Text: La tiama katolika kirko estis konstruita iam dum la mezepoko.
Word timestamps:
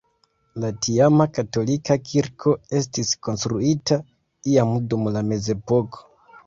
La 0.61 0.69
tiama 0.85 1.27
katolika 1.39 1.97
kirko 2.11 2.55
estis 2.81 3.13
konstruita 3.29 4.01
iam 4.57 4.77
dum 4.93 5.09
la 5.19 5.27
mezepoko. 5.33 6.07